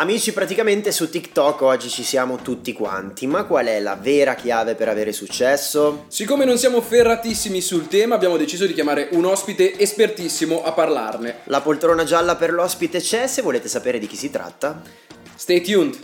[0.00, 4.74] Amici, praticamente su TikTok oggi ci siamo tutti quanti, ma qual è la vera chiave
[4.74, 6.06] per avere successo?
[6.08, 11.40] Siccome non siamo ferratissimi sul tema, abbiamo deciso di chiamare un ospite espertissimo a parlarne.
[11.44, 14.80] La poltrona gialla per l'ospite c'è, se volete sapere di chi si tratta.
[15.34, 15.98] Stay tuned.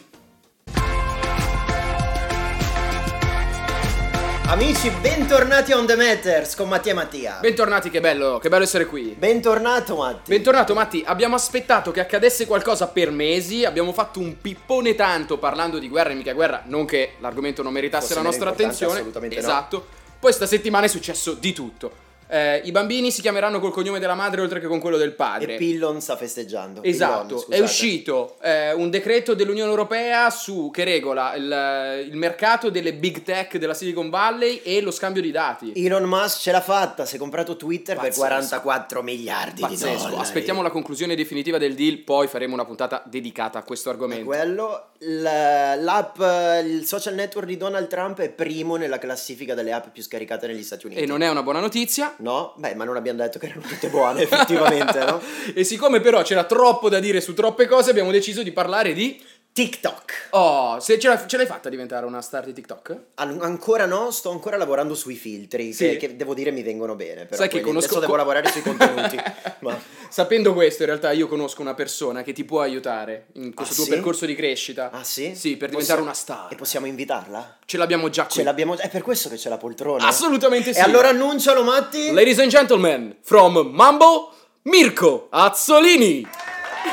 [4.57, 7.39] Amici, bentornati On The Matters con Mattia e Mattia.
[7.43, 9.15] Bentornati, che bello, che bello essere qui.
[9.15, 10.31] Bentornato Matti.
[10.31, 15.79] Bentornato Matti, abbiamo aspettato che accadesse qualcosa per mesi, abbiamo fatto un pippone tanto parlando
[15.79, 18.95] di guerra e mica guerra, non che l'argomento non meritasse Fosse la nostra attenzione.
[18.95, 19.43] assolutamente no.
[19.43, 19.87] esatto.
[20.19, 22.06] Poi sta settimana è successo di tutto.
[22.29, 25.55] Eh, I bambini si chiameranno col cognome della madre oltre che con quello del padre.
[25.55, 26.83] E Pillon sta festeggiando.
[26.83, 32.71] Esatto, Pillon, è uscito eh, un decreto dell'Unione Europea su, che regola il, il mercato
[32.71, 35.73] delle big tech della Silicon Valley e lo scambio di dati.
[35.77, 38.21] Elon Musk ce l'ha fatta, si è comprato Twitter Pazzesco.
[38.21, 40.21] per 44 miliardi di Pazzesco, dollari.
[40.23, 44.25] aspettiamo la conclusione definitiva del deal, poi faremo una puntata dedicata a questo È argomento.
[44.25, 46.19] quello, l- l'app,
[46.65, 50.63] il social network di Donald Trump è primo nella classifica delle app più scaricate negli
[50.63, 51.01] Stati Uniti.
[51.03, 52.15] E non è una buona notizia.
[52.19, 52.55] No?
[52.57, 55.21] Beh, ma non abbiamo detto che erano tutte buone, effettivamente, no?
[55.55, 59.23] E siccome però c'era troppo da dire su troppe cose, abbiamo deciso di parlare di...
[59.57, 60.29] TikTok.
[60.33, 62.97] Oh, se ce, l'ha- ce l'hai fatta diventare una star di TikTok?
[63.15, 65.89] An- ancora no, sto ancora lavorando sui filtri, Sì.
[65.93, 67.25] che, che devo dire mi vengono bene.
[67.25, 69.17] Però Sai che conosco- adesso devo lavorare sui contenuti.
[69.61, 73.73] ma Sapendo questo, in realtà io conosco una persona che ti può aiutare in questo
[73.73, 73.91] Ah, tuo sì?
[73.91, 74.91] percorso di crescita.
[74.93, 75.35] Ah sì?
[75.35, 76.53] Sì, per diventare una star.
[76.53, 77.57] E possiamo invitarla?
[77.65, 78.35] Ce l'abbiamo già qui.
[78.35, 80.07] Ce l'abbiamo È per questo che c'è la poltrona.
[80.07, 80.81] Assolutamente sì.
[80.81, 82.13] E allora annuncialo, Matti.
[82.13, 84.35] Ladies and gentlemen, from Mambo,
[84.65, 86.29] Mirko Azzolini.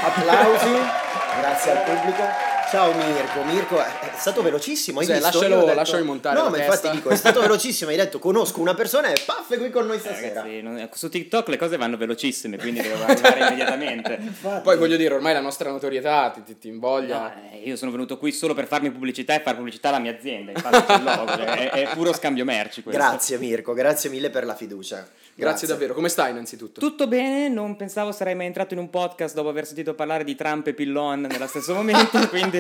[0.02, 1.02] Applausi.
[1.42, 2.52] Grazie al pubblico.
[2.74, 3.86] Ciao Mirko, Mirko è
[4.18, 5.40] stato velocissimo, hai Cos'è, visto?
[5.40, 6.74] lascialo- detto- lascialo montare No, ma testa.
[6.74, 9.86] infatti dico, è stato velocissimo, hai detto conosco una persona e paff è qui con
[9.86, 10.42] noi Eh, stasera.
[10.42, 14.18] ragazzi, non- su TikTok le cose vanno velocissime, quindi devo arrivare immediatamente.
[14.20, 14.62] Infatti.
[14.64, 17.20] Poi voglio dire, ormai la nostra notorietà ti, ti, ti invoglia.
[17.20, 20.12] No, eh, io sono venuto qui solo per farmi pubblicità e fare pubblicità alla mia
[20.12, 23.00] azienda, infatti c'è il logo, cioè, è, è puro scambio merci questo.
[23.00, 25.08] Grazie Mirko, grazie mille per la fiducia.
[25.36, 25.94] Grazie davvero.
[25.94, 26.80] Come stai innanzitutto?
[26.80, 30.36] Tutto bene, non pensavo sarei mai entrato in un podcast dopo aver sentito parlare di
[30.36, 32.60] Trump e Pillon nello stesso momento, quindi...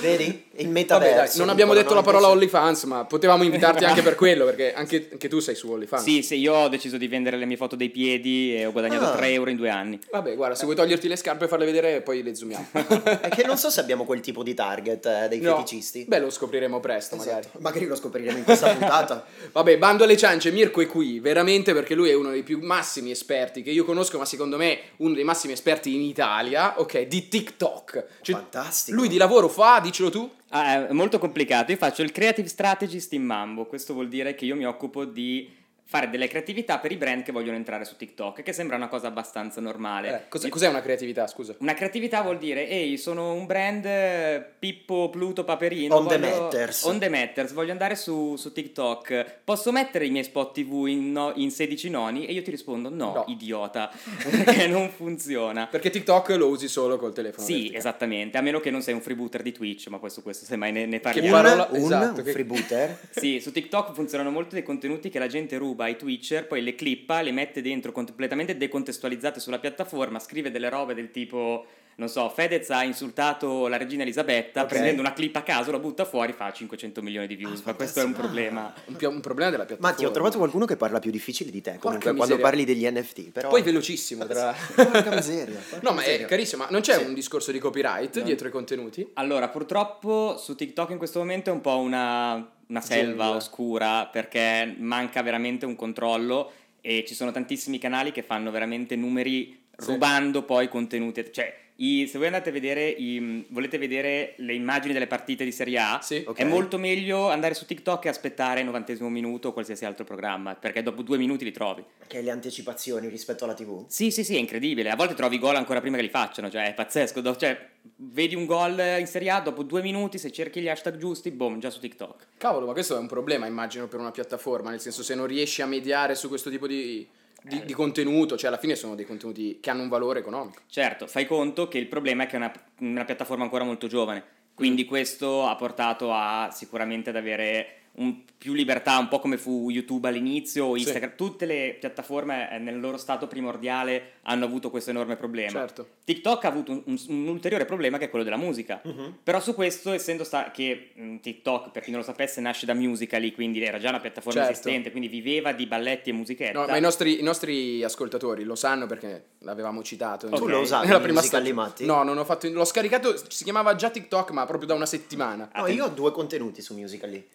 [0.00, 0.24] Vedi?
[0.58, 1.14] Il Vabbè, metaverso.
[1.36, 5.08] dai, non abbiamo detto la parola OnlyFans, ma potevamo invitarti anche per quello, perché anche,
[5.12, 6.02] anche tu sei su OnlyFans.
[6.02, 9.04] Sì, sì, io ho deciso di vendere le mie foto dei piedi e ho guadagnato
[9.06, 9.16] Ah.
[9.16, 9.98] 3 euro in due anni.
[10.10, 12.66] Vabbè, guarda, se vuoi toglierti le scarpe e farle vedere, poi le zoomiamo.
[13.20, 15.56] È che non so se abbiamo quel tipo di target eh, dei No.
[15.58, 16.04] feticisti.
[16.08, 17.40] Beh, lo scopriremo presto, magari.
[17.40, 17.58] Esatto.
[17.60, 19.24] Magari lo scopriremo in questa puntata.
[19.52, 23.10] Vabbè, bando alle ciance, Mirko è qui, veramente perché lui è uno dei più massimi
[23.12, 27.28] esperti che io conosco, ma secondo me uno dei massimi esperti in Italia, ok, di
[27.28, 28.04] TikTok.
[28.22, 28.96] Cioè, Fantastico.
[28.96, 30.30] Lui di lavoro fa, dicelo tu?
[30.50, 31.72] Ah, è molto complicato.
[31.72, 33.66] Io faccio il creative strategist in Mambo.
[33.66, 35.50] Questo vuol dire che io mi occupo di
[35.90, 39.06] fare delle creatività per i brand che vogliono entrare su TikTok, che sembra una cosa
[39.06, 40.08] abbastanza normale.
[40.24, 41.54] Eh, cos'è, cos'è una creatività, scusa?
[41.60, 45.94] Una creatività vuol dire, ehi, sono un brand eh, Pippo, Pluto, Paperino.
[45.96, 46.82] On the voglio- matters.
[46.82, 49.38] On the matters, voglio andare su, su TikTok.
[49.44, 52.26] Posso mettere i miei spot TV in, no- in 16 noni?
[52.26, 53.24] E io ti rispondo, no, No.
[53.28, 53.90] idiota,
[54.30, 55.68] perché non funziona.
[55.68, 57.46] Perché TikTok lo usi solo col telefono.
[57.46, 57.78] Sì, verticale.
[57.78, 60.70] esattamente, a meno che non sei un freebooter di Twitch, ma poi su questo semmai
[60.70, 61.30] ne, ne parliamo.
[61.34, 62.98] parola- un, esatto, un che- freebooter.
[63.08, 66.74] Sì, su TikTok funzionano molto dei contenuti che la gente ruba ai Twitcher, poi le
[66.74, 71.66] clippa, le mette dentro completamente decontestualizzate sulla piattaforma, scrive delle robe del tipo,
[71.96, 74.68] non so, Fedez ha insultato la regina Elisabetta, Ok.
[74.68, 78.00] prendendo una clip a caso, la butta fuori, fa 500 milioni di views, ma questo
[78.00, 78.72] è un problema.
[78.84, 79.90] Un, pi- un problema della piattaforma.
[79.96, 83.32] Matti, ho trovato qualcuno che parla più difficile di te comunque quando parli degli NFT.
[83.32, 83.48] Però...
[83.48, 84.54] Poi velocissimo, tra...
[84.74, 85.58] Porca miseria.
[85.68, 87.04] porca No, ma è carissimo, ma non c'è Sì.
[87.04, 89.08] un discorso di copyright dietro i contenuti?
[89.14, 93.36] Allora, purtroppo su TikTok in questo momento è un po' una, una selva Giungla.
[93.36, 99.58] oscura perché manca veramente un controllo e ci sono tantissimi canali che fanno veramente numeri
[99.76, 99.86] Sì.
[99.92, 101.24] rubando poi contenuti.
[101.32, 105.52] Cioè, i- se voi andate a vedere, i- volete vedere le immagini delle partite di
[105.52, 106.24] Serie A, Sì.
[106.26, 106.38] Ok.
[106.38, 110.54] è molto meglio andare su TikTok e aspettare il novantesimo minuto o qualsiasi altro programma
[110.54, 111.84] perché dopo due minuti li trovi.
[112.06, 113.84] Che le anticipazioni rispetto alla TV.
[113.88, 114.90] Sì, sì, sì, è incredibile.
[114.90, 117.20] A volte trovi i gol ancora prima che li facciano, cioè è pazzesco.
[117.20, 120.96] Do- Cioè, vedi un gol in Serie A, dopo due minuti, se cerchi gli hashtag
[120.96, 122.26] giusti, boom, già su TikTok.
[122.38, 125.62] Cavolo, ma questo è un problema, immagino, per una piattaforma, nel senso se non riesci
[125.62, 127.06] a mediare su questo tipo di,
[127.42, 130.60] di- di contenuto, cioè alla fine sono dei contenuti che hanno un valore economico.
[130.66, 134.24] Certo, fai conto che il problema è che è una, una piattaforma ancora molto giovane,
[134.54, 139.68] quindi questo ha portato a sicuramente ad avere un- più libertà, un po' come fu
[139.68, 140.82] YouTube all'inizio o Sì.
[140.82, 141.14] Instagram.
[141.16, 145.50] Tutte le piattaforme eh, nel loro stato primordiale hanno avuto questo enorme problema.
[145.50, 145.88] Certo.
[146.04, 148.80] TikTok ha avuto un, un- un ulteriore problema che è quello della musica.
[148.84, 149.18] Mhm.
[149.24, 152.74] Però su questo, essendo sta- che mh, TikTok, per chi non lo sapesse, nasce da
[152.74, 154.52] Musical.ly, quindi era già una piattaforma Certo.
[154.52, 156.60] esistente, quindi viveva di balletti e musichetta.
[156.60, 160.28] No, ma i nostri, i nostri ascoltatori lo sanno perché l'avevamo citato.
[160.28, 161.52] Tu insomma, lo usavi nella prima Musical.ly.
[161.52, 161.84] Matti?
[161.86, 162.48] No, non ho fatto.
[162.48, 163.16] L'ho scaricato.
[163.28, 165.50] Si chiamava già TikTok, ma proprio da una settimana.
[165.56, 167.26] No, io ho due contenuti su Musical.ly.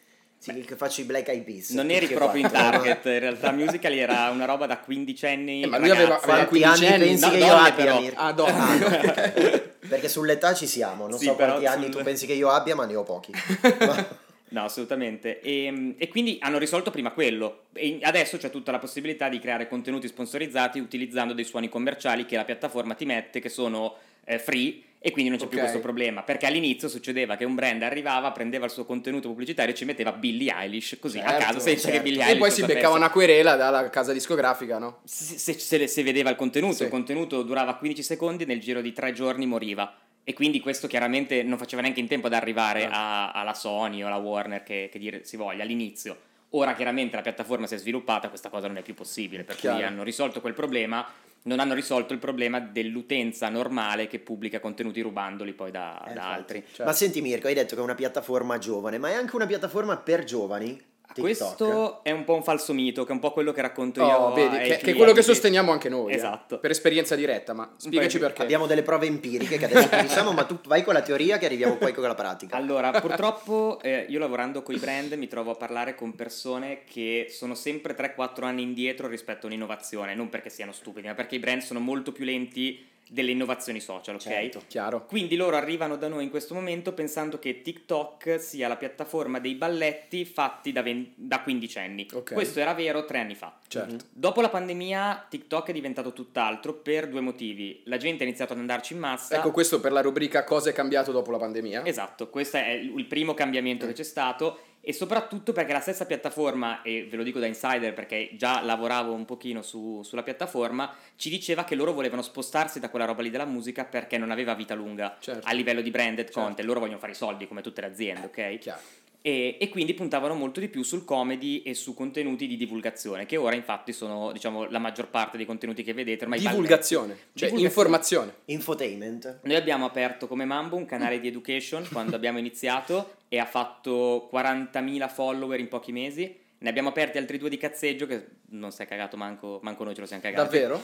[0.44, 1.69] Sì, che faccio i Black Eyed Peas.
[1.69, 2.81] Non eri proprio in quattro.
[2.81, 5.63] target, in realtà Musical.ly era una roba da quindicenni.
[5.63, 7.06] Eh, ma lui aveva- aveva Quanti anni 15 anni?
[7.06, 8.00] pensi No, che io abbia, però.
[8.01, 8.19] Mirko?
[8.22, 8.51] Ah, donne.
[8.51, 9.62] Ah, no, ok.
[9.88, 12.75] Perché sull'età ci siamo, non Sì, so quanti anni sul- tu pensi che io abbia,
[12.75, 13.31] ma ne ho pochi.
[14.54, 15.42] No, assolutamente.
[15.42, 17.63] E, e quindi hanno risolto prima quello.
[17.74, 22.36] E adesso c'è tutta la possibilità di creare contenuti sponsorizzati utilizzando dei suoni commerciali che
[22.36, 23.95] la piattaforma ti mette, che sono
[24.25, 25.63] eh, free, e quindi non c'è più Ok.
[25.65, 26.23] questo problema.
[26.23, 30.13] Perché all'inizio succedeva che un brand arrivava, prendeva il suo contenuto pubblicitario e ci metteva
[30.13, 31.97] Billie Eilish, così a Certo, caso, senza certo.
[31.97, 32.77] che Billie E Eilish poi lo si sapesse.
[32.79, 35.01] beccava una querela dalla casa discografica, no?
[35.03, 36.83] se, se- se se vedeva il contenuto, Sì.
[36.83, 39.94] il contenuto durava 15 secondi, nel giro di tre giorni moriva.
[40.23, 42.95] E quindi questo chiaramente non faceva neanche in tempo ad arrivare Certo.
[42.95, 46.17] a- alla Sony o alla Warner che, che dire si voglia all'inizio.
[46.51, 49.67] Ora chiaramente la piattaforma si è sviluppata, questa cosa non è più possibile, per cui
[49.67, 49.85] Chiaro.
[49.85, 51.06] hanno risolto quel problema,
[51.44, 56.12] non hanno risolto il problema dell'utenza normale che pubblica contenuti rubandoli poi da, Eh, da
[56.12, 56.34] infatti.
[56.34, 56.63] altri.
[56.66, 56.84] Certo.
[56.86, 59.98] Ma senti Mirko, hai detto che è una piattaforma giovane, ma è anche una piattaforma
[59.98, 60.80] per giovani?
[61.13, 61.24] TikTok?
[61.24, 64.07] Questo è un po' un falso mito, che è un po' quello che racconto io.
[64.15, 66.12] Oh, vedi, che, che è quello che sosteniamo anche noi.
[66.12, 66.60] eh, Esatto.
[66.60, 68.42] per esperienza diretta, ma spiegaci Beh, perché.
[68.42, 71.45] Abbiamo delle prove empiriche che adesso ti diciamo, ma tu vai con la teoria che
[71.45, 72.56] arriviamo poi con la pratica.
[72.56, 77.27] Allora, purtroppo eh, io lavorando con i brand mi trovo a parlare con persone che
[77.30, 81.39] sono sempre 3-4 anni indietro rispetto a un'innovazione, non perché siano stupidi, ma perché i
[81.39, 84.21] brand sono molto più lenti delle innovazioni social, ok?
[84.21, 84.63] Certo.
[84.67, 85.05] Chiaro.
[85.05, 89.53] Quindi loro arrivano da noi in questo momento pensando che TikTok sia la piattaforma dei
[89.53, 92.07] balletti fatti da, ven- da quindicenni.
[92.11, 92.33] Ok.
[92.33, 93.59] Questo era vero tre anni fa.
[93.67, 94.05] Certo.
[94.11, 97.81] Dopo la pandemia TikTok è diventato tutt'altro per due motivi.
[97.85, 99.35] La gente ha iniziato ad andarci in massa.
[99.35, 101.85] Ecco questo per la rubrica cosa è cambiato dopo la pandemia.
[101.85, 106.06] Esatto, questo è il il primo cambiamento che c'è stato e soprattutto perché la stessa
[106.06, 110.94] piattaforma, e ve lo dico da insider perché già lavoravo un pochino su- sulla piattaforma,
[111.15, 114.53] ci diceva che loro volevano spostarsi da quella roba lì della musica perché non aveva
[114.56, 115.47] vita lunga Certo.
[115.47, 116.41] a livello di branded Certo.
[116.41, 118.57] content, loro vogliono fare i soldi come tutte le aziende, ok?
[118.59, 118.81] Chiaro.
[119.25, 123.37] E, e quindi puntavano molto di più sul comedy e su contenuti di divulgazione, che
[123.37, 127.63] ora infatti sono diciamo la maggior parte dei contenuti che vedete ormai Divulgazione, cioè Divulgazione.
[127.63, 128.33] informazione.
[128.45, 129.39] Infotainment.
[129.43, 134.29] noi abbiamo aperto come Mambo un canale di education quando abbiamo iniziato e ha fatto
[134.29, 136.41] 40.000 follower in pochi mesi.
[136.57, 139.95] Ne abbiamo aperti altri due di cazzeggio che non si è cagato manco, manco noi
[139.95, 140.43] ce lo siamo cagati.
[140.43, 140.83] Davvero?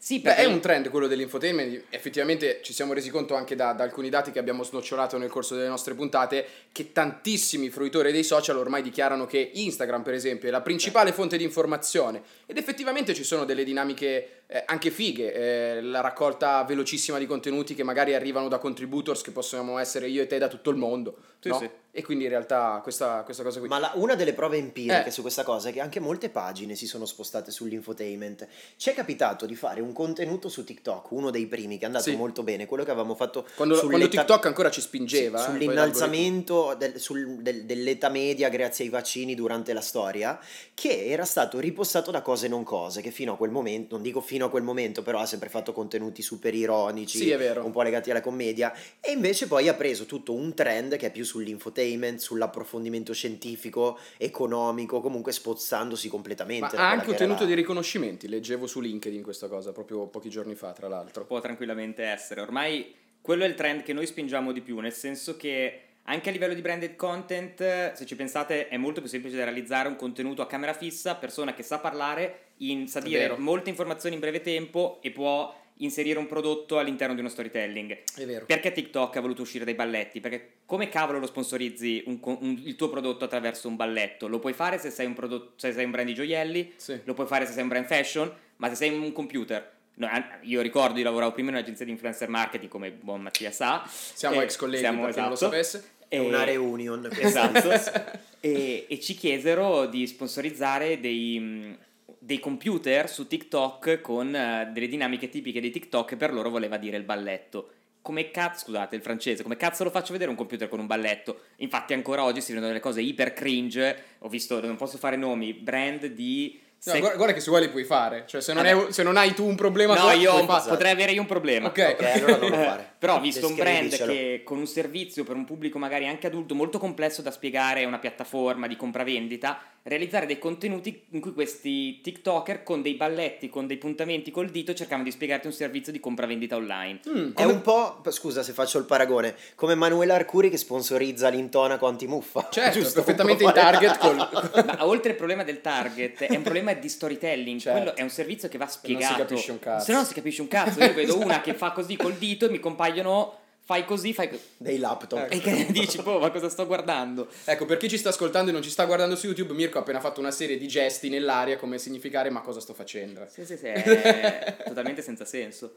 [0.00, 3.72] Sì, Beh, perché è un trend quello dell'infotainment, effettivamente ci siamo resi conto anche da,
[3.72, 8.22] da alcuni dati che abbiamo snocciolato nel corso delle nostre puntate che tantissimi fruitori dei
[8.22, 12.22] social ormai dichiarano che Instagram per esempio è la principale fonte di informazione.
[12.46, 15.32] Ed effettivamente ci sono delle dinamiche eh, anche fighe,
[15.76, 20.22] eh, la raccolta velocissima di contenuti che magari arrivano da contributors che possiamo essere io
[20.22, 21.58] e te da tutto il mondo, Sì, no?
[21.58, 21.68] sì.
[21.90, 23.68] E quindi in realtà questa, questa cosa qui...
[23.68, 25.10] Ma la- una delle prove empiriche Eh.
[25.10, 28.46] su questa cosa è che anche molte pagine si sono spostate sull'infotainment.
[28.76, 32.04] Ci è capitato di fare un contenuto su TikTok, uno dei primi che è andato
[32.10, 32.14] Sì.
[32.16, 35.38] molto bene, quello che avevamo fatto Quando, quando TikTok ancora ci spingeva...
[35.38, 40.38] sì, eh, sull'innalzamento del- sul- del- dell'età media grazie ai vaccini durante la storia,
[40.74, 44.20] che era stato ripostato da cose non cose, che fino a quel momento, non dico
[44.20, 47.64] fino a quel momento, però ha sempre fatto contenuti super ironici, Sì, è vero.
[47.64, 51.10] un po' legati alla commedia, e invece poi ha preso tutto un trend che è
[51.12, 56.76] più sull'infotainment, sull'approfondimento scientifico, economico, comunque spozzandosi completamente.
[56.76, 60.54] Ma ha anche ottenuto la- dei riconoscimenti, leggevo su LinkedIn questa cosa proprio pochi giorni
[60.54, 61.24] fa, tra l'altro.
[61.24, 62.40] può tranquillamente essere.
[62.40, 66.32] Ormai quello è il trend che noi spingiamo di più, nel senso che anche a
[66.32, 70.40] livello di branded content, se ci pensate, è molto più semplice da realizzare un contenuto
[70.40, 73.36] a camera fissa, persona che sa parlare, in- sa È dire vero.
[73.38, 77.98] molte informazioni in breve tempo e può inserire un prodotto all'interno di uno storytelling.
[78.16, 78.46] È vero.
[78.46, 80.18] Perché TikTok ha voluto uscire dai balletti?
[80.20, 84.26] Perché come cavolo lo sponsorizzi un un- il tuo prodotto attraverso un balletto?
[84.26, 86.98] Lo puoi fare se sei un, prodotto, se sei un brand di gioielli, Sì.
[87.04, 89.76] lo puoi fare se sei un brand fashion, ma se sei un computer.
[89.98, 90.08] no,
[90.42, 93.82] io ricordo, io lavoravo prima in un'agenzia di influencer marketing, come buon Mattia sa.
[93.88, 95.50] Siamo ex colleghi, siamo- per chi non lo esatto.
[95.50, 95.90] sapesse.
[96.08, 97.08] È una reunion.
[97.18, 97.68] Esatto.
[98.40, 101.78] e, e ci chiesero di sponsorizzare dei, mh,
[102.18, 106.76] dei computer su TikTok con eh, delle dinamiche tipiche di TikTok e per loro voleva
[106.76, 107.70] dire il balletto.
[108.00, 111.40] Come cazzo, scusate il francese, come cazzo lo faccio vedere un computer con un balletto?
[111.56, 115.52] Infatti ancora oggi si vedono delle cose iper cringe, ho visto, non posso fare nomi,
[115.52, 118.22] brand di No, Se- guarda, che se vuoi li puoi fare.
[118.24, 118.86] Cioè, se non, Vabbè.
[118.86, 120.68] è- se non hai tu un problema, No, tu- io fare.
[120.68, 121.66] potrei avere io un problema.
[121.66, 121.96] Ok.
[121.98, 122.92] Ok, allora non lo fare.
[122.98, 126.54] Però ho visto un brand che con un servizio per un pubblico magari anche adulto
[126.54, 132.62] molto complesso da spiegare una piattaforma di compravendita, realizzare dei contenuti in cui questi TikToker
[132.62, 136.56] con dei balletti, con dei puntamenti col dito cercavano di spiegarti un servizio di compravendita
[136.56, 137.00] online.
[137.08, 141.28] Mm, È come- un po', scusa se faccio il paragone, come Manuela Arcuri che sponsorizza
[141.28, 142.48] l'intonaco antimuffa.
[142.50, 143.02] Certo, Giusto?
[143.02, 144.16] perfettamente in target col...
[144.66, 147.60] Ma oltre al problema del target, è un problema di storytelling.
[147.60, 147.78] Certo.
[147.80, 149.14] Quello è un servizio che va non si spiegato.
[149.24, 149.84] capisce un cazzo.
[149.84, 150.82] Se no non si capisce un cazzo.
[150.84, 153.36] Io vedo una che fa così col dito e mi compaiono.
[153.68, 154.42] Fai così, fai così.
[154.56, 155.26] Dei laptop.
[155.30, 157.28] E che dici, boh, ma cosa sto guardando?
[157.44, 159.82] Ecco, per chi ci sta ascoltando e non ci sta guardando su YouTube, Mirko ha
[159.82, 163.26] appena fatto una serie di gesti nell'aria come significare ma cosa sto facendo.
[163.28, 165.76] Sì, sì, sì, è totalmente senza senso.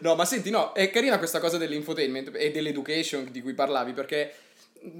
[0.00, 4.32] No, ma senti, no, è carina questa cosa dell'infotainment e dell'education di cui parlavi perché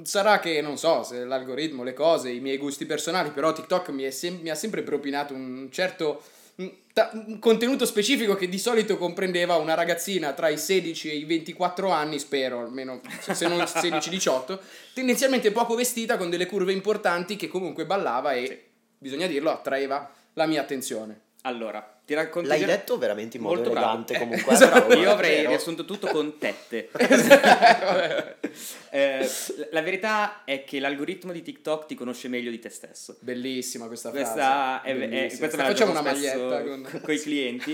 [0.02, 4.02] sarà che, non so, se l'algoritmo, le cose, i miei gusti personali, però TikTok mi,
[4.02, 6.20] è sem- mi ha sempre propinato un certo
[6.56, 11.16] un ta- un contenuto specifico che di solito comprendeva una ragazzina tra i 16 e
[11.16, 14.58] i 24 anni, spero, almeno se non 16-18,
[14.94, 20.46] tendenzialmente poco vestita con delle curve importanti che comunque ballava e, bisogna dirlo, attraeva la
[20.46, 21.20] mia attenzione.
[21.42, 22.48] Allora, ti racconto.
[22.48, 23.86] L'hai detto veramente in modo Molto bravo.
[23.86, 24.52] elegante Eh, comunque.
[24.54, 24.86] esatto.
[24.86, 25.48] però, Io avrei vero.
[25.50, 26.90] riassunto tutto con tette.
[28.90, 29.28] Eh,
[29.72, 33.16] la verità è che l'algoritmo di TikTok ti conosce meglio di te stesso.
[33.20, 34.86] Bellissima questa, Questa frase.
[34.86, 35.38] è, è- Bellissima.
[35.38, 36.88] questa me la Facciamo una maglietta con...
[36.88, 37.72] co- coi clienti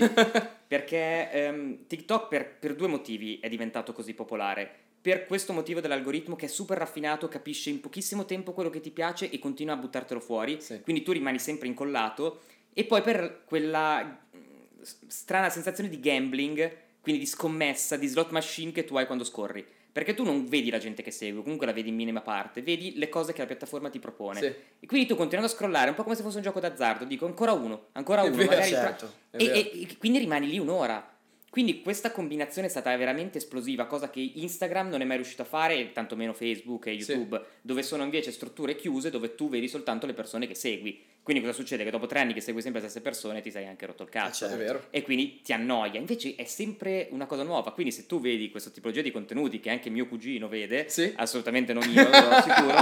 [0.67, 4.69] perché ehm, TikTok per, per due motivi è diventato così popolare.
[5.01, 8.91] Per questo motivo dell'algoritmo che è super raffinato, capisce in pochissimo tempo quello che ti
[8.91, 10.81] piace e continua a buttartelo fuori, Sì.
[10.81, 12.41] quindi tu rimani sempre incollato
[12.73, 18.71] e poi per quella mm, strana sensazione di gambling, quindi di scommessa, di slot machine
[18.71, 19.65] che tu hai quando scorri.
[19.91, 22.97] Perché tu non vedi la gente che segue, comunque la vedi in minima parte, vedi
[22.97, 24.39] le cose che la piattaforma ti propone.
[24.39, 24.45] Sì.
[24.79, 27.25] E quindi tu continuando a scrollare, un po' come se fosse un gioco d'azzardo, dico
[27.25, 29.11] ancora uno, ancora È uno, vero, magari certo.
[29.31, 31.11] È e, e- e quindi rimani lì un'ora.
[31.49, 35.45] Quindi questa combinazione è stata veramente esplosiva, cosa che Instagram non è mai riuscito a
[35.45, 37.11] fare, tantomeno Facebook e Sì.
[37.11, 41.03] YouTube, dove sono invece strutture chiuse dove tu vedi soltanto le persone che segui.
[41.23, 41.83] Quindi cosa succede?
[41.83, 44.09] Che dopo tre anni che segui sempre le stesse persone ti sei anche rotto il
[44.09, 44.45] cazzo.
[44.45, 44.55] Ah, certo.
[44.55, 44.83] È vero.
[44.89, 45.99] E quindi ti annoia.
[45.99, 47.71] Invece è sempre una cosa nuova.
[47.73, 51.13] Quindi se tu vedi questa tipologia di contenuti che anche mio cugino vede, Sì.
[51.17, 52.73] assolutamente non io, lo assicuro,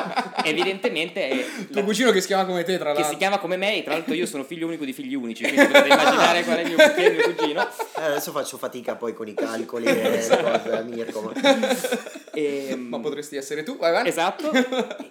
[0.45, 3.11] evidentemente è Tuo la- cugino che si chiama come te, tra che l'altro.
[3.11, 5.65] si chiama come me e tra l'altro io sono figlio unico di figli unici, quindi
[5.65, 6.77] potete immaginare qual è il mio,
[7.07, 7.61] il mio cugino.
[7.97, 11.21] Eh, adesso faccio fatica poi con i calcoli e le cose, Mirko.
[11.21, 11.77] ma-
[12.31, 14.09] E, Ma potresti essere tu, vai avanti.
[14.09, 14.65] Esatto, e,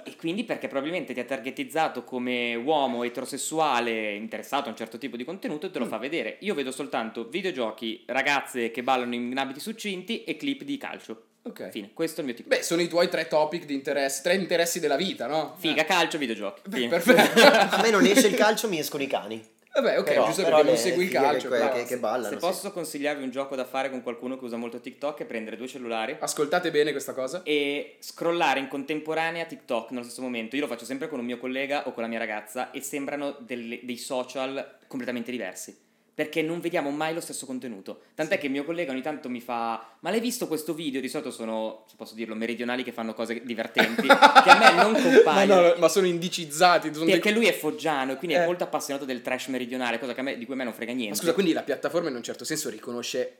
[0.04, 5.16] e quindi perché probabilmente ti ha targetizzato come uomo eterosessuale interessato a un certo tipo
[5.16, 5.88] di contenuto e te lo Mm.
[5.88, 6.36] fa vedere.
[6.40, 11.22] Io vedo soltanto videogiochi, ragazze che ballano in abiti succinti e clip di calcio.
[11.42, 11.70] Ok.
[11.70, 12.58] Fine, questo è il mio TikTok.
[12.58, 15.54] Beh, sono i tuoi tre topic di interesse, tre interessi della vita, no?
[15.58, 16.62] Figa, calcio, videogiochi.
[16.66, 16.88] Eh, Fine.
[16.88, 17.40] perfetto.
[17.76, 19.42] A me non esce il calcio, mi escono i cani.
[19.80, 21.48] Vabbè, ok, Però- giusto però perché non segui il calcio.
[21.48, 22.24] che- che- che ballano.
[22.24, 22.38] Se sì.
[22.38, 25.68] posso consigliarvi un gioco da fare con qualcuno che usa molto TikTok è prendere due
[25.68, 27.42] cellulari Ascoltate bene questa cosa.
[27.44, 30.56] e scrollare in contemporanea TikTok nello stesso momento.
[30.56, 33.36] Io lo faccio sempre con un mio collega o con la mia ragazza e sembrano
[33.40, 35.86] delle- dei social completamente diversi.
[36.18, 38.00] Perché non vediamo mai lo stesso contenuto.
[38.16, 41.00] Tant'è che il mio collega ogni tanto mi fa: Ma l'hai visto questo video?
[41.00, 44.02] Di solito sono, se posso dirlo, meridionali che fanno cose divertenti.
[44.42, 45.60] che a me non Ma, compaiono.
[45.68, 46.92] no, ma sono indicizzati.
[46.92, 48.40] Sono dei- Perché lui è foggiano e quindi Eh.
[48.42, 50.72] è molto appassionato del trash meridionale, cosa che a me- di cui a me non
[50.72, 51.18] frega Ma niente.
[51.18, 53.36] scusa, quindi la piattaforma in un certo senso riconosce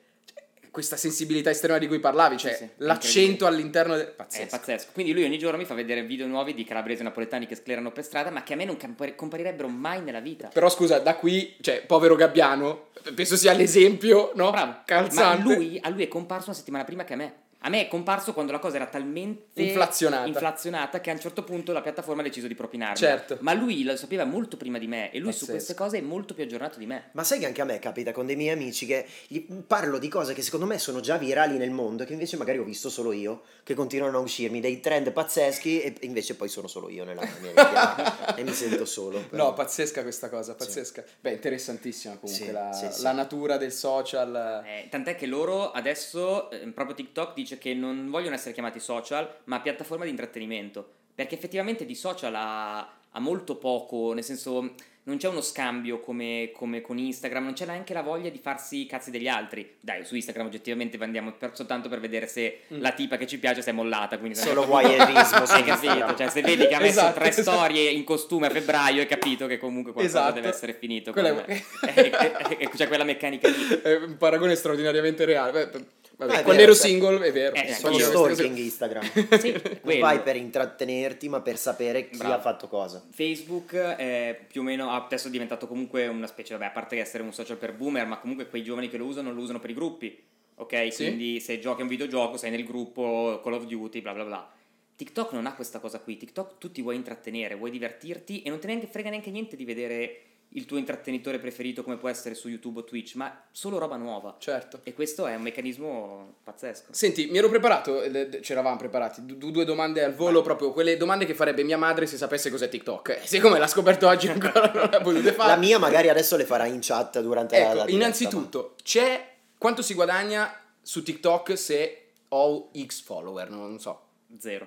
[0.79, 4.07] questa sensibilità estrema di cui parlavi, cioè Sì, sì, l'accento all'interno del...
[4.07, 4.47] È Pazzesco.
[4.57, 4.91] pazzesco.
[4.93, 7.91] Quindi lui ogni giorno mi fa vedere video nuovi di calabresi e napoletani che sclerano
[7.91, 10.49] per strada, ma che a me non compar- comparirebbero mai nella vita.
[10.53, 14.51] Però scusa, da qui, cioè, povero Gabbiano, penso sia l'esempio, no?
[14.53, 14.83] Bravo.
[14.85, 15.49] Calzante.
[15.49, 17.35] Ma lui, a lui è comparso una settimana prima che a me.
[17.69, 20.27] A me è comparso quando la cosa era talmente Inflazionata.
[20.27, 22.97] inflazionata che a un certo punto la piattaforma ha deciso di propinarla.
[22.97, 23.37] Certo.
[23.41, 25.53] Ma lui lo sapeva molto prima di me e lui su Pazzesco.
[25.53, 27.11] queste cose è molto più aggiornato di me.
[27.13, 30.09] Ma sai che anche a me capita con dei miei amici che gli parlo di
[30.09, 32.89] cose che secondo me sono già virali nel mondo e che invece magari ho visto
[32.89, 37.05] solo io, che continuano a uscirmi, dei trend pazzeschi e invece poi sono solo io
[37.05, 39.21] nella mia vita e mi sento solo.
[39.29, 39.45] però.
[39.49, 41.05] No, pazzesca questa cosa, pazzesca.
[41.21, 43.03] Beh, interessantissima comunque Sì, la, sì, sì.
[43.03, 44.63] la natura del social.
[44.65, 49.29] Eh, tant'è che loro adesso, eh, proprio TikTok dice che non vogliono essere chiamati social,
[49.45, 50.89] ma piattaforma di intrattenimento.
[51.15, 54.75] Perché effettivamente di social ha, ha molto poco, nel senso
[55.09, 58.83] non c'è uno scambio come, come con Instagram, non c'è neanche la voglia di farsi
[58.83, 59.77] i cazzi degli altri.
[59.81, 62.81] Dai, su Instagram oggettivamente andiamo per- soltanto per vedere se Mm.
[62.83, 64.19] la tipa che ci piace si è mollata.
[64.19, 66.15] Quindi Solo voyeurismo Hai capito?
[66.15, 67.51] Cioè, se vedi che ha messo Esatto, tre esatto.
[67.57, 70.35] storie in costume a febbraio, hai capito che comunque qualcosa Esatto.
[70.35, 71.11] deve essere finito.
[71.13, 73.81] Quella con- è- e- e- e- e c'è quella meccanica lì.
[73.83, 75.69] È un paragone straordinariamente reale.
[75.69, 75.85] Beh,
[76.19, 77.55] Vabbè, No, è quando vero, ero cioè- single è vero.
[77.55, 78.03] Eh, cose.
[78.03, 79.05] stalking Instagram.
[79.39, 82.35] Sì, Non vai per intrattenerti, ma per sapere chi Bravo.
[82.35, 83.05] ha fatto cosa.
[83.11, 87.03] Facebook è più o meno adesso è diventato comunque una specie, vabbè, a parte che
[87.03, 89.71] essere un social per boomer, ma comunque quei giovani che lo usano lo usano per
[89.71, 90.21] i gruppi.
[90.57, 90.93] Ok?
[90.93, 91.05] Sì.
[91.05, 94.53] Quindi se giochi a un videogioco, sei nel gruppo Call of Duty, bla bla bla.
[94.97, 96.17] TikTok non ha questa cosa qui.
[96.17, 99.65] TikTok tu ti vuoi intrattenere, vuoi divertirti e non te ne frega neanche niente di
[99.65, 103.97] vedere il tuo intrattenitore preferito come può essere su YouTube o Twitch, ma solo roba
[103.97, 104.37] nuova.
[104.39, 104.81] Certo.
[104.83, 106.93] E questo è un meccanismo pazzesco.
[106.93, 110.97] Senti, mi ero preparato, eh, ci eravamo preparati, du- due domande al volo, proprio quelle
[110.97, 113.09] domande che farebbe mia madre se sapesse cos'è TikTok.
[113.23, 115.51] Eh, siccome l'ha scoperto oggi ancora non l'ha volute fare.
[115.51, 119.35] La mia magari adesso le farà in chat durante la- la Ecco, diretta, innanzitutto, c'è
[119.59, 120.51] quanto si guadagna
[120.81, 124.01] su TikTok se ho X follower, non so.
[124.39, 124.67] Zero.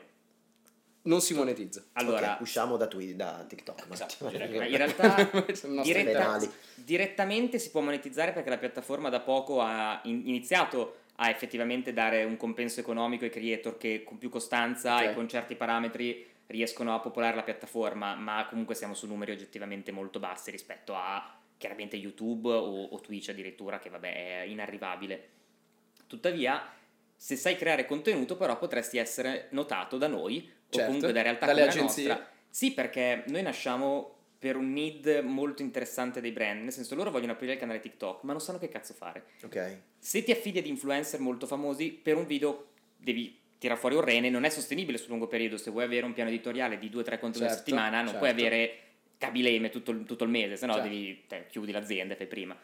[1.03, 1.84] Non si monetizza.
[1.93, 3.88] Allora, Ok, usciamo da, Twi- da TikTok.
[3.89, 4.31] Esatto, Ma
[4.65, 5.15] in realtà
[5.81, 6.39] diretta-
[6.75, 12.24] direttamente si può monetizzare perché la piattaforma da poco ha in- iniziato a effettivamente dare
[12.24, 15.01] un compenso economico ai creator che con più costanza Ok.
[15.03, 19.91] e con certi parametri riescono a popolare la piattaforma, ma comunque siamo su numeri oggettivamente
[19.91, 25.29] molto bassi rispetto a chiaramente YouTube o, o Twitch addirittura che vabbè è inarrivabile.
[26.08, 26.62] Tuttavia,
[27.23, 31.45] se sai creare contenuto però potresti essere notato da noi o Certo, comunque da realtà
[31.45, 32.07] dalle come la agenzie.
[32.07, 32.29] nostra.
[32.49, 37.33] Sì, perché noi nasciamo per un need molto interessante dei brand, nel senso loro vogliono
[37.33, 39.25] aprire il canale TikTok, ma non sanno che cazzo fare.
[39.43, 39.77] Ok.
[39.99, 44.31] Se ti affidi ad influencer molto famosi, per un video devi tirare fuori un rene,
[44.31, 47.43] non è sostenibile sul lungo periodo, se vuoi avere un piano editoriale di 2-3 contenuti
[47.43, 48.17] a Certo, settimana, non certo.
[48.17, 48.77] puoi avere
[49.19, 50.87] cabileme tutto, il- tutto il mese, se no Certo.
[50.89, 52.57] devi, te, chiudi l'azienda fai prima.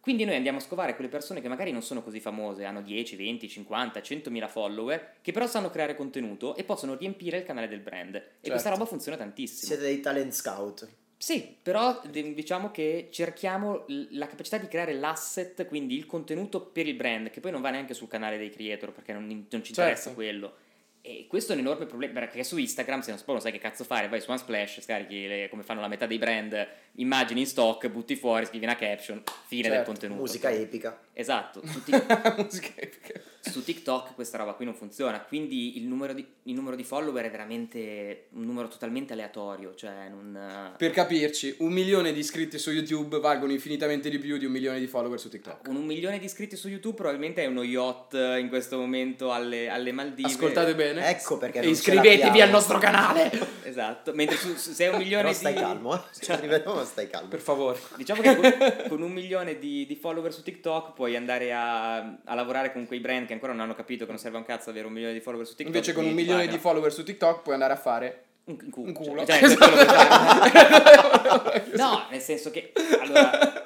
[0.00, 3.16] Quindi noi andiamo a scovare quelle persone che magari non sono così famose, hanno 10,
[3.16, 7.80] 20, 50, 100.000 follower, che però sanno creare contenuto e possono riempire il canale del
[7.80, 8.14] brand.
[8.16, 8.70] E questa Certo.
[8.70, 9.66] roba funziona tantissimo.
[9.68, 10.88] Siete dei talent scout.
[11.18, 16.94] Sì, però diciamo che cerchiamo la capacità di creare l'asset, quindi il contenuto per il
[16.94, 20.04] brand, che poi non va neanche sul canale dei creator perché non, non ci interessa
[20.04, 20.14] Certo.
[20.14, 20.54] quello.
[21.02, 23.84] E questo è un enorme problema perché su Instagram, se non, non sai che cazzo
[23.84, 27.88] fare, vai su Unsplash, scarichi le- come fanno la metà dei brand, immagini in stock,
[27.88, 30.20] butti fuori, scrivi una caption, fine del Certo, contenuto.
[30.20, 31.00] Musica epica.
[31.14, 33.20] Esatto, su, Tik- Musica epica.
[33.40, 37.24] su TikTok questa roba qui non funziona, quindi il numero, di, il numero di follower
[37.24, 40.74] è veramente un numero totalmente aleatorio, cioè non...
[40.76, 44.78] Per capirci, un milione di iscritti su YouTube valgono infinitamente di più di un milione
[44.78, 45.64] di follower su TikTok.
[45.64, 49.68] Con un milione di iscritti su YouTube probabilmente è uno yacht in questo momento alle,
[49.68, 50.28] alle Maldive.
[50.28, 50.88] Ascoltate bene.
[50.98, 53.58] Ecco perché non iscrivetevi al nostro canale.
[53.70, 55.60] Esatto, mentre su, su- se è un milione Però stai di...
[55.60, 56.00] calmo, eh.
[56.12, 57.28] Ci Cioè, arriveremo, ma stai calmo.
[57.28, 57.78] Per favore.
[57.94, 58.54] Diciamo che con,
[58.88, 62.98] con un milione di, di follower su TikTok puoi andare a, a lavorare con quei
[62.98, 65.12] brand che ancora non hanno capito che non serve a un cazzo avere un milione
[65.12, 65.72] di follower su TikTok.
[65.72, 68.86] Invece con un milione di follower su TikTok puoi andare a fare Un, un culo.
[68.88, 69.24] un culo.
[69.24, 71.66] Cioè, puoi fare.
[71.76, 72.72] no, nel senso che...
[73.00, 73.59] Allora,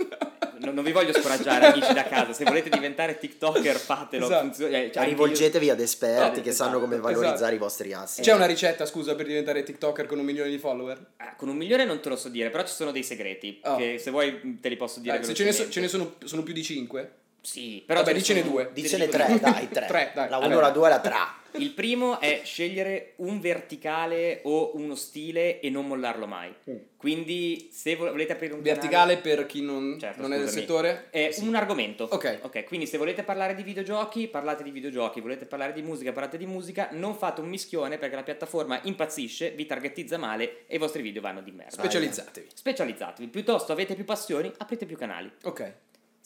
[0.74, 4.26] non, vi voglio scoraggiare amici da casa, se volete diventare TikToker fatelo.
[4.26, 4.66] Esatto.
[4.66, 7.12] eh, cioè, Rivolgetevi ad esperti No, che sanno come esatto.
[7.12, 8.20] valorizzare i vostri assi.
[8.22, 10.98] C'è una ricetta, scusa, per diventare TikToker con un milione di follower?
[11.18, 13.76] ah, con un milione non te lo so dire, però ci sono dei segreti Oh.
[13.76, 16.14] che se vuoi te li posso dire Dai, se ce ne, so- ce ne sono,
[16.24, 17.12] sono più di 5?
[17.44, 18.70] Sì, però Vabbè, ce ne dicene sono- due.
[18.72, 19.86] Dicene tre, dai, tre.
[19.86, 20.28] Tre, dai.
[20.30, 20.66] La 1, Allora.
[20.68, 21.14] la 2 la 3.
[21.56, 26.52] Il primo è scegliere un verticale o uno stile e non mollarlo mai.
[26.68, 26.76] Mm.
[26.96, 31.08] Quindi se vo- volete aprire un Verticale per chi non, Certo, non è del settore?
[31.10, 31.46] canale, è Sì.
[31.46, 32.08] un argomento.
[32.10, 32.38] Ok.
[32.42, 36.38] Ok, quindi se volete parlare di videogiochi, parlate di videogiochi, volete parlare di musica, parlate
[36.38, 40.78] di musica, non fate un mischione perché la piattaforma impazzisce, vi targettizza male e i
[40.78, 41.70] vostri video vanno di merda.
[41.72, 42.48] Specializzatevi.
[42.52, 45.30] Specializzatevi, piuttosto avete più passioni, aprite più canali.
[45.44, 45.72] Ok.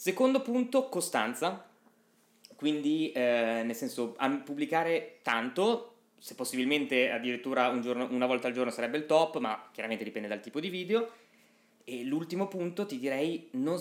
[0.00, 1.68] Secondo punto, costanza.
[2.54, 8.70] Quindi, eh, nel senso, pubblicare tanto, se possibilmente addirittura un giorno- una volta al giorno
[8.70, 11.10] sarebbe il top, ma chiaramente dipende dal tipo di video.
[11.82, 13.76] E l'ultimo punto ti direi, non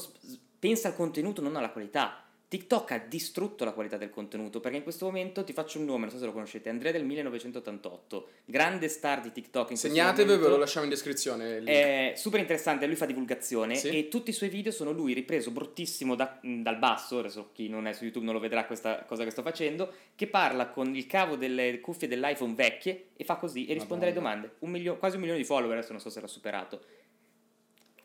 [0.57, 2.26] pensa al contenuto, non alla qualità.
[2.49, 6.01] TikTok ha distrutto la qualità del contenuto perché in questo momento ti faccio un nome,
[6.03, 10.47] non so se lo conoscete, Andrea del 1988, grande star di TikTok in Segnatevi, ve
[10.47, 11.57] lo lasciamo in descrizione.
[11.63, 13.89] È super interessante, lui fa divulgazione Sì.
[13.89, 17.85] e tutti i suoi video sono lui ripreso bruttissimo da- dal basso, adesso chi non
[17.85, 21.05] è su YouTube non lo vedrà questa cosa che sto facendo, che parla con il
[21.05, 24.35] cavo delle cuffie dell'iPhone vecchie e fa così e risponde alle Madonna.
[24.35, 24.55] domande.
[24.59, 26.81] Un milio- quasi un milione di follower, adesso non so se l'ha superato.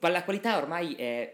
[0.01, 1.33] Ma La qualità ormai è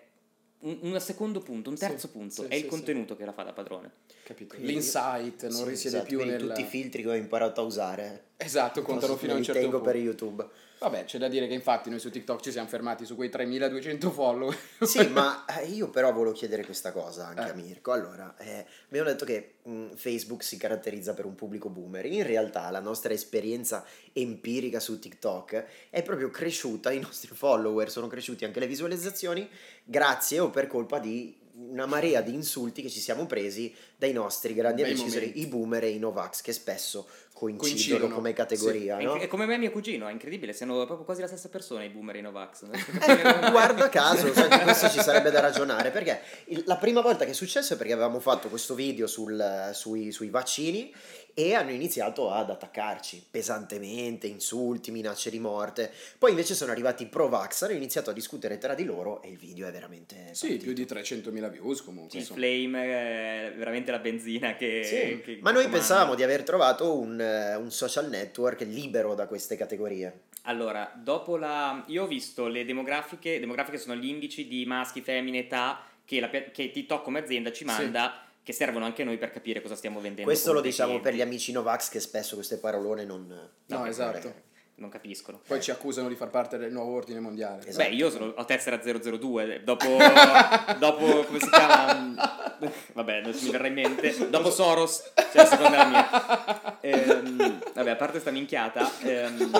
[0.60, 2.68] un, un secondo punto, un Sì, terzo punto, sì, è sì, il sì.
[2.68, 3.90] contenuto che la fa da padrone.
[4.24, 4.54] Capito.
[4.54, 6.40] Quindi- L'insight non Sì, risiede esatto, più nel...
[6.40, 8.24] Tutti i filtri che ho imparato a usare.
[8.40, 9.90] Esatto, contano fino a un certo tengo punto.
[9.92, 10.46] per YouTube.
[10.78, 14.12] Vabbè, c'è da dire che infatti noi su TikTok ci siamo fermati su quei 3200
[14.12, 14.56] follower.
[14.82, 17.50] Sì, ma eh, io però volevo chiedere questa cosa anche Eh.
[17.50, 17.90] a Mirko.
[17.90, 22.06] Allora, eh, abbiamo detto che mh, Facebook si caratterizza per un pubblico boomer.
[22.06, 28.06] In realtà la nostra esperienza empirica su TikTok è proprio cresciuta, i nostri follower sono
[28.06, 29.50] cresciuti anche le visualizzazioni
[29.82, 34.54] grazie o per colpa di una marea di insulti che ci siamo presi dai nostri
[34.54, 39.02] grandi Bei amici, i boomer e i Novax, che spesso coincidono, Coincidono, come categoria, È,
[39.04, 39.14] no?
[39.16, 41.88] è come me e mio cugino, è incredibile, siamo proprio quasi la stessa persona i
[41.88, 42.62] boomer e i Novax.
[42.64, 42.70] Eh,
[43.50, 47.34] guarda caso, di questo ci sarebbe da ragionare perché il- la prima volta che è
[47.34, 50.92] successo è perché avevamo fatto questo video sul- sui, sui vaccini
[51.34, 55.92] e hanno iniziato ad attaccarci pesantemente, insulti, minacce di morte.
[56.18, 59.36] Poi invece sono arrivati i pro-vax, hanno iniziato a discutere tra di loro e il
[59.36, 60.28] video è veramente...
[60.32, 60.64] Sì, partito.
[60.64, 62.10] più di 300.000 views comunque.
[62.10, 62.40] Sì, insomma.
[62.40, 64.82] Flame è veramente la benzina che...
[64.84, 65.78] Sì, che ma noi comanda.
[65.78, 70.22] pensavamo di aver trovato un, eh, un social network libero da queste categorie.
[70.42, 71.84] Allora, dopo la...
[71.88, 76.30] Io ho visto le demografiche, demografiche sono gli indici di maschi, femmine, età che, la,
[76.30, 80.00] che TikTok come azienda ci manda, che servono anche a noi per capire cosa stiamo
[80.00, 80.30] vendendo.
[80.30, 83.50] Questo lo diciamo per gli amici Novax che spesso queste parolone non...
[83.66, 84.32] No, esatto.
[84.76, 85.42] Non capiscono.
[85.46, 87.66] Poi ci accusano di far parte del nuovo ordine mondiale.
[87.66, 87.86] Esatto.
[87.86, 89.86] Beh, io sono, ho tessera 002, dopo,
[90.80, 92.56] dopo come si chiama?
[92.94, 94.30] Vabbè, non mi verrà in mente.
[94.30, 96.80] Dopo Soros, cioè la seconda la mia.
[96.80, 98.90] Ehm, vabbè, a parte sta minchiata.
[99.02, 99.50] ehm,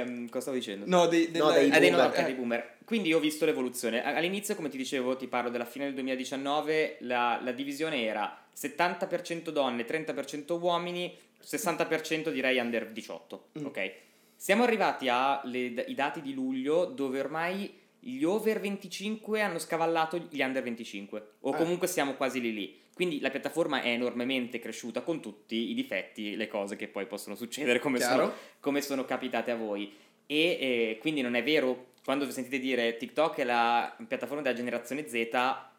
[0.00, 0.84] ehm, cosa stavo dicendo?
[0.86, 2.10] No, dei, No, dei Ah, dei, no, boomer.
[2.18, 2.76] ok, dei boomer.
[2.84, 4.02] Quindi io ho visto l'evoluzione.
[4.04, 9.48] All'inizio, come ti dicevo, ti parlo della fine del 2019, la, la divisione era 70%
[9.50, 13.48] donne, 30% uomini, 60% direi under 18.
[13.58, 13.64] Mm.
[13.66, 13.92] Ok.
[14.36, 20.62] Siamo arrivati ai dati di luglio dove ormai gli over 25 hanno scavallato gli under
[20.62, 21.56] 25 o Ah.
[21.56, 22.78] comunque siamo quasi lì lì.
[22.94, 27.34] Quindi la piattaforma è enormemente cresciuta con tutti i difetti, le cose che poi possono
[27.34, 29.92] succedere come sono come sono capitate a voi.
[30.26, 35.08] E eh, quindi non è vero, quando sentite dire TikTok è la piattaforma della generazione
[35.08, 35.28] Z,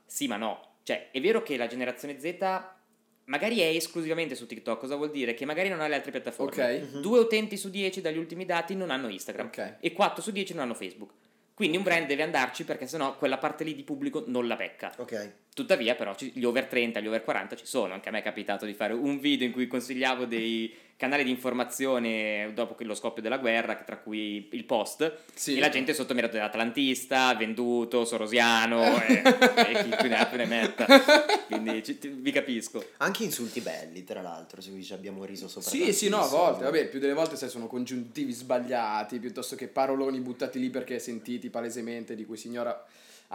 [0.06, 0.74] sì ma no.
[0.84, 2.38] Cioè, è vero che la generazione Z
[3.26, 5.34] magari è esclusivamente su TikTok, cosa vuol dire?
[5.34, 6.82] Che magari non ha le altre piattaforme.
[6.82, 6.94] Ok.
[6.94, 7.02] Mhm.
[7.02, 9.78] Due utenti su 10 dagli ultimi dati non hanno Instagram Ok.
[9.80, 11.12] e 4 su 10 non hanno Facebook.
[11.56, 14.94] Quindi un brand deve andarci perché sennò quella parte lì di pubblico non la becca.
[14.98, 15.32] Ok.
[15.54, 17.94] Tuttavia, però, gli over 30, gli over 40 ci sono.
[17.94, 21.30] Anche a me è capitato di fare un video in cui consigliavo dei canali di
[21.30, 25.14] informazione dopo che- lo scoppio della guerra, tra cui il post.
[25.34, 25.58] Sì.
[25.58, 30.26] E la gente sotto mi era dell'Atlantista, venduto, sorosiano, e, e chi più ne ha
[30.26, 30.86] più ne metta.
[31.48, 32.84] Quindi ci- ti- vi capisco.
[32.98, 35.70] Anche insulti belli, tra l'altro, su cui ci abbiamo riso sopra.
[35.70, 39.68] Sì, sì, no, a volte, vabbè, più delle volte sai, sono congiuntivi sbagliati, piuttosto che
[39.68, 42.86] paroloni buttati lì perché sentiti palesemente, di cui si ignora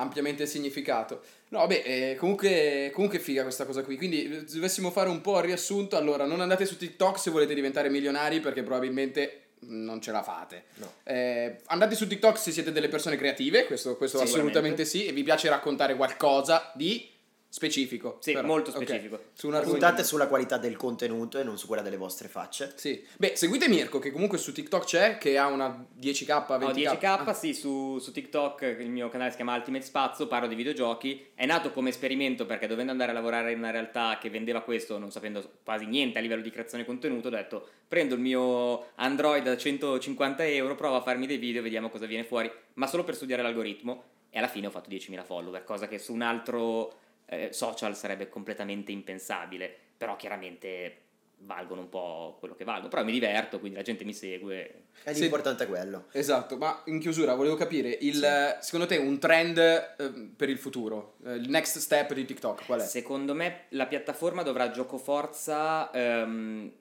[0.00, 1.22] ampiamente significato.
[1.48, 5.20] No, vabbè, eh, comunque, comunque figa questa cosa qui, quindi eh, se dovessimo fare un
[5.20, 10.00] po' il riassunto, allora, non andate su TikTok se volete diventare milionari perché probabilmente non
[10.00, 10.64] ce la fate.
[10.76, 10.92] No.
[11.04, 15.22] Eh, andate su TikTok se siete delle persone creative, questo, questo assolutamente sì, e vi
[15.22, 17.08] piace raccontare qualcosa di
[17.50, 18.18] specifico.
[18.20, 18.46] Sì, però.
[18.46, 19.24] molto specifico.
[19.32, 19.84] Su un argomento.
[19.84, 22.72] Puntate sulla qualità del contenuto e non su quella delle vostre facce.
[22.76, 23.04] Sì.
[23.18, 26.62] Beh, seguite Mirko che comunque su TikTok c'è, che ha una 10k, 20k.
[26.62, 30.46] Ho 10k, Ah, sì, su, su TikTok il mio canale si chiama Ultimate Spazio, parlo
[30.46, 31.26] di videogiochi.
[31.34, 34.98] È nato come esperimento perché dovendo andare a lavorare in una realtà che vendeva questo,
[34.98, 39.42] non sapendo quasi niente a livello di creazione contenuto, ho detto prendo il mio Android
[39.42, 43.16] da 150 euro, provo a farmi dei video, vediamo cosa viene fuori, ma solo per
[43.16, 44.04] studiare l'algoritmo.
[44.32, 46.94] E alla fine ho fatto 10.000 follower, cosa che su un altro
[47.30, 49.74] eh, social sarebbe completamente impensabile.
[49.96, 50.96] Però chiaramente
[51.42, 52.88] valgono un po' quello che valgono.
[52.88, 54.84] Però mi diverto, quindi la gente mi segue.
[55.04, 55.20] E Sì.
[55.22, 56.06] l'importante è quello.
[56.12, 58.24] Esatto, ma in chiusura volevo capire, il, Sì.
[58.24, 61.16] eh, secondo te un trend eh, per il futuro?
[61.24, 62.84] Eh, il next step di TikTok qual è?
[62.84, 66.72] Secondo me la piattaforma dovrà gioco forza ehm,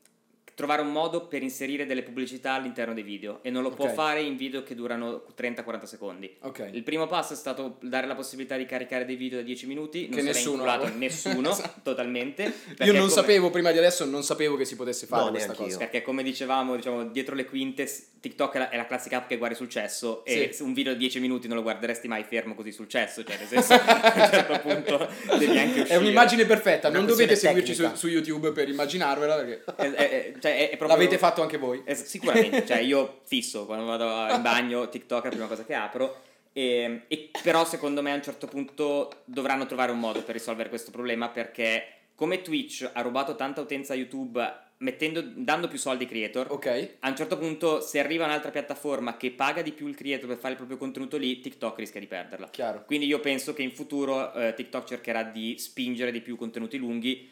[0.59, 3.93] trovare un modo per inserire delle pubblicità all'interno dei video e non lo può Ok.
[3.93, 6.35] fare in video che durano 30-40 secondi.
[6.41, 6.67] Ok.
[6.73, 10.07] Il primo passo è stato dare la possibilità di caricare dei video da 10 minuti,
[10.09, 11.79] non Che nessuno ha- nessuno, Esatto.
[11.81, 12.43] totalmente.
[12.79, 15.53] Io non come- sapevo, prima di adesso, non sapevo che si potesse fare No, questa
[15.53, 15.77] cosa.
[15.77, 19.37] Perché come dicevamo, diciamo, dietro le quinte, TikTok è la, è la classica app che
[19.37, 20.57] guardi sul cesso e Sì.
[20.57, 23.37] se un video da 10 minuti non lo guarderesti mai fermo così sul cesso, cioè
[23.37, 25.87] nel senso a un certo punto devi anche uscire.
[25.87, 30.09] È un'immagine perfetta, Una non dovete seguirci su, su YouTube per immaginarvela perché È- è-
[30.09, 31.81] è- cioè, è- è proprio- l'avete fatto anche voi.
[31.85, 35.73] Eh, sicuramente, cioè io fisso quando vado in bagno TikTok è la prima cosa che
[35.73, 36.21] apro.
[36.51, 40.69] E, e però secondo me a un certo punto dovranno trovare un modo per risolvere
[40.69, 41.83] questo problema perché
[42.15, 46.95] come Twitch ha rubato tanta utenza a YouTube mettendo, dando più soldi ai creator, Ok?
[46.99, 50.37] a un certo punto se arriva un'altra piattaforma che paga di più il creator per
[50.37, 52.49] fare il proprio contenuto lì, TikTok rischia di perderla.
[52.49, 52.83] Chiaro.
[52.85, 57.29] Quindi io penso che in futuro eh, TikTok cercherà di spingere di più contenuti lunghi.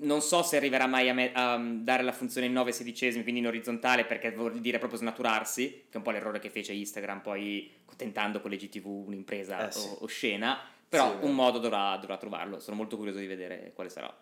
[0.00, 3.22] Non so se arriverà mai a, me- a mm, dare la funzione in 9 sedicesimi,
[3.24, 6.72] quindi in orizzontale, perché vuol dire proprio snaturarsi, che è un po' l'errore che fece
[6.72, 9.86] Instagram, poi tentando con le GTV un'impresa Eh, sì.
[9.88, 10.58] o- oscena.
[10.88, 12.60] Però Sì, un modo dovrà, dovrà trovarlo.
[12.60, 14.14] Sono molto curioso di vedere quale sarà.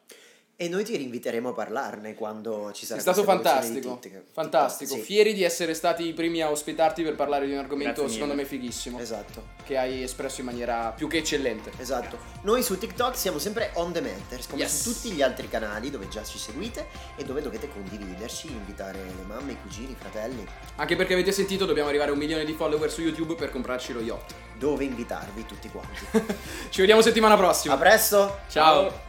[0.59, 4.23] E noi ti rinviteremo a parlarne quando ci sarà È stato fantastico, di TikTok.
[4.33, 4.95] fantastico.
[4.95, 8.15] Sì, Fieri di essere stati i primi a ospitarti per parlare di un argomento Grazie
[8.15, 11.73] secondo me fighissimo, Esatto, che hai espresso in maniera più che eccellente.
[11.77, 12.17] esatto.
[12.45, 14.81] Noi su TikTok siamo sempre on the matters, come Yes.
[14.81, 19.25] su tutti gli altri canali dove già ci seguite e dove dovete condividerci, invitare le
[19.27, 20.43] mamme, i cugini, i fratelli,
[20.77, 23.93] Anche perché avete sentito, dobbiamo arrivare a un milione di follower su YouTube per comprarci
[23.93, 24.33] lo yacht.
[24.57, 26.07] dove invitarvi tutti quanti.
[26.71, 27.75] Ci vediamo settimana prossima.
[27.75, 28.39] A presto!
[28.49, 29.06] Ciao.